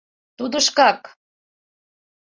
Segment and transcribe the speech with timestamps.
[0.37, 1.01] —Тудо шкак...